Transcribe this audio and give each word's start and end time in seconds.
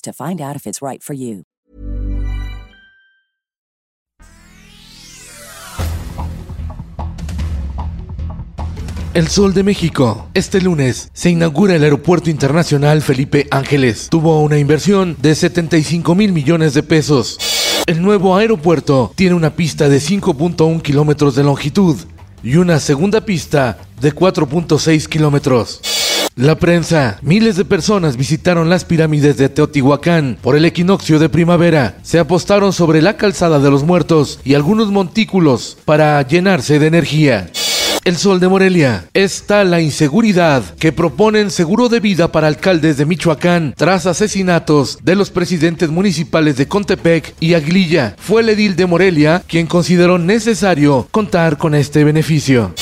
to 0.00 0.12
find 0.12 0.40
out 0.40 0.56
if 0.56 0.66
it's 0.66 0.82
right 0.82 1.02
for 1.02 1.14
you. 1.14 1.44
El 9.14 9.26
Sol 9.26 9.52
de 9.52 9.64
México. 9.64 10.28
Este 10.34 10.60
lunes 10.60 11.10
se 11.12 11.30
inaugura 11.30 11.74
el 11.74 11.82
Aeropuerto 11.82 12.30
Internacional 12.30 13.02
Felipe 13.02 13.48
Ángeles. 13.50 14.08
Tuvo 14.10 14.42
una 14.42 14.58
inversión 14.58 15.16
de 15.20 15.34
75 15.34 16.14
mil 16.14 16.32
millones 16.32 16.72
de 16.74 16.84
pesos. 16.84 17.36
El 17.86 18.00
nuevo 18.00 18.36
aeropuerto 18.36 19.12
tiene 19.16 19.34
una 19.34 19.56
pista 19.56 19.88
de 19.88 19.98
5.1 19.98 20.82
kilómetros 20.82 21.34
de 21.34 21.42
longitud 21.42 21.96
y 22.44 22.56
una 22.58 22.78
segunda 22.78 23.22
pista 23.22 23.78
de 24.00 24.14
4.6 24.14 25.08
kilómetros. 25.08 25.80
La 26.38 26.54
prensa. 26.54 27.18
Miles 27.20 27.56
de 27.56 27.64
personas 27.64 28.16
visitaron 28.16 28.70
las 28.70 28.84
pirámides 28.84 29.36
de 29.38 29.48
Teotihuacán 29.48 30.38
por 30.40 30.54
el 30.54 30.64
equinoccio 30.64 31.18
de 31.18 31.28
primavera. 31.28 31.98
Se 32.02 32.20
apostaron 32.20 32.72
sobre 32.72 33.02
la 33.02 33.16
calzada 33.16 33.58
de 33.58 33.68
los 33.72 33.82
muertos 33.82 34.38
y 34.44 34.54
algunos 34.54 34.92
montículos 34.92 35.76
para 35.84 36.22
llenarse 36.22 36.78
de 36.78 36.86
energía. 36.86 37.50
El 38.04 38.16
Sol 38.16 38.38
de 38.38 38.46
Morelia. 38.46 39.06
Está 39.14 39.64
la 39.64 39.80
inseguridad 39.80 40.62
que 40.76 40.92
proponen 40.92 41.50
seguro 41.50 41.88
de 41.88 41.98
vida 41.98 42.30
para 42.30 42.46
alcaldes 42.46 42.98
de 42.98 43.04
Michoacán 43.04 43.74
tras 43.76 44.06
asesinatos 44.06 45.00
de 45.02 45.16
los 45.16 45.30
presidentes 45.30 45.90
municipales 45.90 46.56
de 46.56 46.68
Contepec 46.68 47.34
y 47.40 47.54
Aguililla. 47.54 48.14
Fue 48.16 48.42
el 48.42 48.50
edil 48.50 48.76
de 48.76 48.86
Morelia 48.86 49.42
quien 49.48 49.66
consideró 49.66 50.18
necesario 50.18 51.08
contar 51.10 51.58
con 51.58 51.74
este 51.74 52.04
beneficio. 52.04 52.74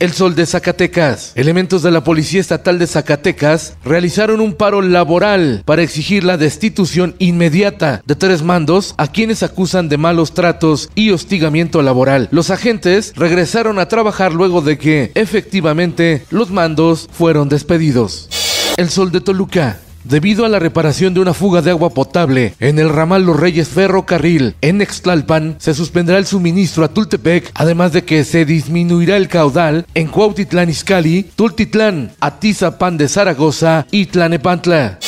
El 0.00 0.14
Sol 0.14 0.34
de 0.34 0.46
Zacatecas. 0.46 1.32
Elementos 1.34 1.82
de 1.82 1.90
la 1.90 2.02
Policía 2.02 2.40
Estatal 2.40 2.78
de 2.78 2.86
Zacatecas 2.86 3.74
realizaron 3.84 4.40
un 4.40 4.54
paro 4.54 4.80
laboral 4.80 5.62
para 5.66 5.82
exigir 5.82 6.24
la 6.24 6.38
destitución 6.38 7.14
inmediata 7.18 8.00
de 8.06 8.14
tres 8.14 8.42
mandos 8.42 8.94
a 8.96 9.08
quienes 9.08 9.42
acusan 9.42 9.90
de 9.90 9.98
malos 9.98 10.32
tratos 10.32 10.88
y 10.94 11.10
hostigamiento 11.10 11.82
laboral. 11.82 12.28
Los 12.30 12.48
agentes 12.48 13.12
regresaron 13.14 13.78
a 13.78 13.88
trabajar 13.88 14.32
luego 14.32 14.62
de 14.62 14.78
que 14.78 15.12
efectivamente 15.14 16.24
los 16.30 16.50
mandos 16.50 17.06
fueron 17.12 17.50
despedidos. 17.50 18.30
El 18.78 18.88
Sol 18.88 19.12
de 19.12 19.20
Toluca. 19.20 19.80
Debido 20.04 20.44
a 20.44 20.48
la 20.48 20.58
reparación 20.58 21.12
de 21.12 21.20
una 21.20 21.34
fuga 21.34 21.60
de 21.60 21.70
agua 21.70 21.90
potable 21.90 22.54
en 22.58 22.78
el 22.78 22.88
ramal 22.88 23.24
Los 23.24 23.38
Reyes 23.38 23.68
Ferrocarril 23.68 24.54
en 24.62 24.80
Extlalpan, 24.80 25.56
se 25.58 25.74
suspenderá 25.74 26.18
el 26.18 26.26
suministro 26.26 26.84
a 26.84 26.88
Tultepec, 26.88 27.50
además 27.54 27.92
de 27.92 28.04
que 28.04 28.24
se 28.24 28.44
disminuirá 28.44 29.16
el 29.16 29.28
caudal 29.28 29.86
en 29.94 30.08
Cuautitlán 30.08 30.70
Izcalli, 30.70 31.24
Tultitlán, 31.36 32.12
Atizapán 32.20 32.96
de 32.96 33.08
Zaragoza 33.08 33.86
y 33.90 34.06
Tlanepantla. 34.06 34.98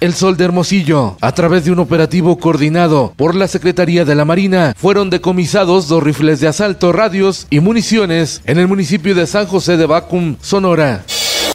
El 0.00 0.14
Sol 0.14 0.36
de 0.36 0.44
Hermosillo. 0.44 1.16
A 1.20 1.32
través 1.32 1.66
de 1.66 1.72
un 1.72 1.78
operativo 1.78 2.38
coordinado 2.38 3.12
por 3.16 3.34
la 3.34 3.48
Secretaría 3.48 4.06
de 4.06 4.14
la 4.14 4.24
Marina, 4.24 4.74
fueron 4.76 5.10
decomisados 5.10 5.88
dos 5.88 6.02
rifles 6.02 6.40
de 6.40 6.48
asalto, 6.48 6.90
radios 6.90 7.46
y 7.50 7.60
municiones 7.60 8.40
en 8.46 8.58
el 8.58 8.66
municipio 8.66 9.14
de 9.14 9.26
San 9.26 9.46
José 9.46 9.76
de 9.76 9.86
Bacum, 9.86 10.36
Sonora. 10.40 11.04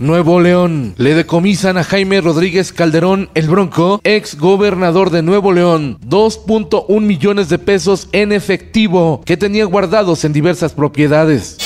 Nuevo 0.00 0.40
León. 0.40 0.94
Le 0.96 1.14
decomisan 1.14 1.78
a 1.78 1.84
Jaime 1.84 2.20
Rodríguez 2.20 2.72
Calderón, 2.72 3.30
el 3.34 3.48
Bronco, 3.48 4.00
ex 4.04 4.36
gobernador 4.36 5.10
de 5.10 5.22
Nuevo 5.22 5.52
León, 5.52 5.98
2.1 6.06 7.00
millones 7.00 7.48
de 7.48 7.58
pesos 7.58 8.08
en 8.12 8.32
efectivo 8.32 9.22
que 9.24 9.36
tenía 9.36 9.64
guardados 9.64 10.24
en 10.24 10.32
diversas 10.32 10.72
propiedades. 10.72 11.58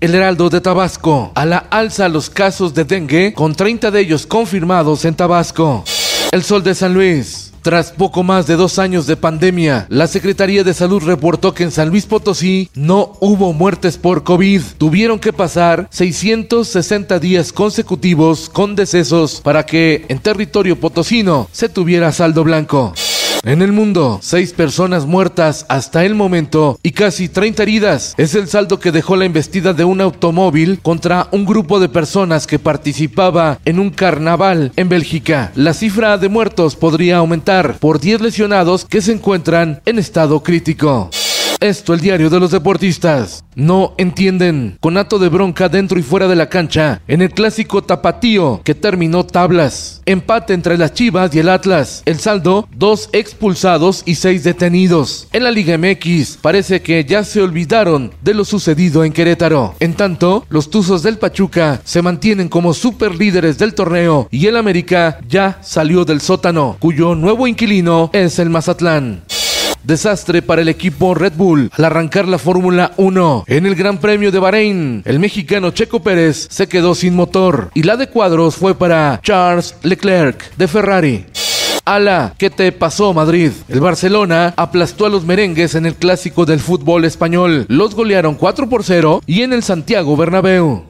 El 0.00 0.14
Heraldo 0.14 0.50
de 0.50 0.60
Tabasco. 0.60 1.32
A 1.34 1.46
la 1.46 1.58
alza 1.58 2.08
los 2.08 2.28
casos 2.28 2.74
de 2.74 2.84
dengue, 2.84 3.32
con 3.32 3.54
30 3.54 3.90
de 3.90 4.00
ellos 4.00 4.26
confirmados 4.26 5.04
en 5.04 5.14
Tabasco. 5.14 5.84
El 6.32 6.42
Sol 6.42 6.62
de 6.62 6.74
San 6.74 6.92
Luis. 6.92 7.35
Tras 7.66 7.90
poco 7.90 8.22
más 8.22 8.46
de 8.46 8.54
dos 8.54 8.78
años 8.78 9.08
de 9.08 9.16
pandemia, 9.16 9.86
la 9.88 10.06
Secretaría 10.06 10.62
de 10.62 10.72
Salud 10.72 11.02
reportó 11.02 11.52
que 11.52 11.64
en 11.64 11.72
San 11.72 11.88
Luis 11.88 12.06
Potosí 12.06 12.70
no 12.76 13.14
hubo 13.18 13.52
muertes 13.52 13.98
por 13.98 14.22
COVID. 14.22 14.62
Tuvieron 14.78 15.18
que 15.18 15.32
pasar 15.32 15.88
660 15.90 17.18
días 17.18 17.52
consecutivos 17.52 18.48
con 18.48 18.76
decesos 18.76 19.40
para 19.40 19.66
que 19.66 20.06
en 20.08 20.20
territorio 20.20 20.78
potosino 20.78 21.48
se 21.50 21.68
tuviera 21.68 22.12
saldo 22.12 22.44
blanco. 22.44 22.94
En 23.46 23.62
el 23.62 23.70
mundo, 23.70 24.18
seis 24.22 24.52
personas 24.52 25.06
muertas 25.06 25.66
hasta 25.68 26.04
el 26.04 26.16
momento 26.16 26.80
y 26.82 26.90
casi 26.90 27.28
30 27.28 27.62
heridas. 27.62 28.14
Es 28.18 28.34
el 28.34 28.48
saldo 28.48 28.80
que 28.80 28.90
dejó 28.90 29.14
la 29.14 29.24
embestida 29.24 29.72
de 29.72 29.84
un 29.84 30.00
automóvil 30.00 30.80
contra 30.82 31.28
un 31.30 31.46
grupo 31.46 31.78
de 31.78 31.88
personas 31.88 32.48
que 32.48 32.58
participaba 32.58 33.60
en 33.64 33.78
un 33.78 33.90
carnaval 33.90 34.72
en 34.74 34.88
Bélgica. 34.88 35.52
La 35.54 35.74
cifra 35.74 36.18
de 36.18 36.28
muertos 36.28 36.74
podría 36.74 37.18
aumentar 37.18 37.78
por 37.78 38.00
10 38.00 38.20
lesionados 38.20 38.84
que 38.84 39.00
se 39.00 39.12
encuentran 39.12 39.80
en 39.86 40.00
estado 40.00 40.42
crítico. 40.42 41.08
Esto 41.60 41.94
el 41.94 42.00
diario 42.00 42.28
de 42.28 42.38
los 42.38 42.50
deportistas. 42.50 43.44
No 43.54 43.94
entienden. 43.96 44.76
Conato 44.80 45.18
de 45.18 45.30
bronca 45.30 45.68
dentro 45.68 45.98
y 45.98 46.02
fuera 46.02 46.28
de 46.28 46.36
la 46.36 46.48
cancha 46.48 47.00
en 47.08 47.22
el 47.22 47.30
clásico 47.30 47.82
tapatío 47.82 48.60
que 48.62 48.74
terminó 48.74 49.24
tablas. 49.24 50.02
Empate 50.04 50.52
entre 50.52 50.76
las 50.76 50.92
Chivas 50.92 51.34
y 51.34 51.38
el 51.38 51.48
Atlas. 51.48 52.02
El 52.04 52.18
saldo, 52.18 52.68
dos 52.76 53.08
expulsados 53.12 54.02
y 54.04 54.16
seis 54.16 54.44
detenidos. 54.44 55.28
En 55.32 55.44
la 55.44 55.50
Liga 55.50 55.78
MX 55.78 56.38
parece 56.42 56.82
que 56.82 57.04
ya 57.04 57.24
se 57.24 57.40
olvidaron 57.40 58.12
de 58.20 58.34
lo 58.34 58.44
sucedido 58.44 59.04
en 59.04 59.12
Querétaro. 59.12 59.74
En 59.80 59.94
tanto, 59.94 60.44
los 60.50 60.68
Tuzos 60.68 61.02
del 61.02 61.18
Pachuca 61.18 61.80
se 61.84 62.02
mantienen 62.02 62.48
como 62.48 62.74
super 62.74 63.14
líderes 63.14 63.56
del 63.56 63.74
torneo 63.74 64.28
y 64.30 64.46
el 64.46 64.56
América 64.56 65.18
ya 65.26 65.58
salió 65.62 66.04
del 66.04 66.20
sótano, 66.20 66.76
cuyo 66.78 67.14
nuevo 67.14 67.46
inquilino 67.46 68.10
es 68.12 68.38
el 68.38 68.50
Mazatlán. 68.50 69.22
Desastre 69.86 70.42
para 70.42 70.62
el 70.62 70.68
equipo 70.68 71.14
Red 71.14 71.34
Bull 71.36 71.70
al 71.72 71.84
arrancar 71.84 72.26
la 72.26 72.38
Fórmula 72.38 72.90
1. 72.96 73.44
En 73.46 73.66
el 73.66 73.76
Gran 73.76 73.98
Premio 73.98 74.32
de 74.32 74.40
Bahrein, 74.40 75.02
el 75.04 75.20
mexicano 75.20 75.70
Checo 75.70 76.02
Pérez 76.02 76.48
se 76.50 76.66
quedó 76.66 76.96
sin 76.96 77.14
motor 77.14 77.70
y 77.72 77.84
la 77.84 77.96
de 77.96 78.08
cuadros 78.08 78.56
fue 78.56 78.74
para 78.74 79.20
Charles 79.22 79.76
Leclerc 79.84 80.56
de 80.56 80.66
Ferrari. 80.66 81.26
Ala, 81.84 82.34
¿qué 82.36 82.50
te 82.50 82.72
pasó 82.72 83.14
Madrid? 83.14 83.52
El 83.68 83.78
Barcelona 83.78 84.52
aplastó 84.56 85.06
a 85.06 85.08
los 85.08 85.24
merengues 85.24 85.76
en 85.76 85.86
el 85.86 85.94
clásico 85.94 86.44
del 86.44 86.58
fútbol 86.58 87.04
español. 87.04 87.64
Los 87.68 87.94
golearon 87.94 88.34
4 88.34 88.68
por 88.68 88.82
0 88.82 89.22
y 89.24 89.42
en 89.42 89.52
el 89.52 89.62
Santiago 89.62 90.16
Bernabéu. 90.16 90.85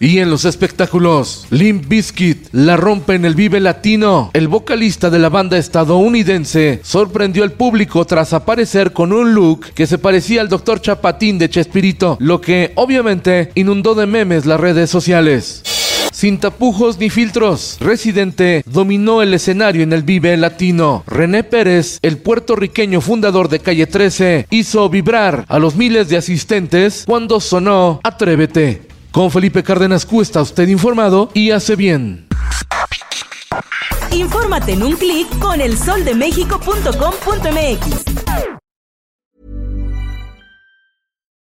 Y 0.00 0.18
en 0.20 0.30
los 0.30 0.44
espectáculos, 0.44 1.46
Limp 1.50 1.88
Bizkit 1.88 2.48
la 2.52 2.76
rompe 2.76 3.14
en 3.14 3.24
el 3.24 3.34
Vive 3.34 3.58
Latino. 3.58 4.30
El 4.32 4.46
vocalista 4.46 5.10
de 5.10 5.18
la 5.18 5.28
banda 5.28 5.58
estadounidense 5.58 6.80
sorprendió 6.84 7.42
al 7.42 7.52
público 7.52 8.04
tras 8.04 8.32
aparecer 8.32 8.92
con 8.92 9.12
un 9.12 9.34
look 9.34 9.72
que 9.74 9.88
se 9.88 9.98
parecía 9.98 10.40
al 10.40 10.48
Dr. 10.48 10.80
Chapatín 10.80 11.36
de 11.38 11.50
Chespirito, 11.50 12.16
lo 12.20 12.40
que 12.40 12.70
obviamente 12.76 13.50
inundó 13.56 13.96
de 13.96 14.06
memes 14.06 14.46
las 14.46 14.60
redes 14.60 14.88
sociales. 14.88 15.62
Sin 16.12 16.38
tapujos 16.38 16.98
ni 16.98 17.10
filtros, 17.10 17.76
Residente 17.80 18.64
dominó 18.66 19.22
el 19.22 19.34
escenario 19.34 19.82
en 19.82 19.92
el 19.92 20.02
Vive 20.02 20.36
Latino. 20.36 21.04
René 21.06 21.44
Pérez, 21.44 22.00
el 22.02 22.18
puertorriqueño 22.18 23.00
fundador 23.00 23.48
de 23.48 23.60
Calle 23.60 23.86
13, 23.86 24.46
hizo 24.50 24.88
vibrar 24.88 25.44
a 25.48 25.58
los 25.60 25.76
miles 25.76 26.08
de 26.08 26.16
asistentes 26.16 27.04
cuando 27.06 27.38
sonó 27.38 28.00
Atrévete. 28.02 28.87
Con 29.10 29.30
Felipe 29.30 29.62
Cárdenas 29.62 30.04
Q 30.04 30.20
está 30.22 30.42
usted 30.42 30.68
informado 30.68 31.30
y 31.34 31.50
hace 31.50 31.76
bien. 31.76 32.26
Infórmate 34.12 34.72
en 34.72 34.82
un 34.82 34.96
clic 34.96 35.26
con 35.38 35.60
elsoldemexico.com.mx. 35.60 37.97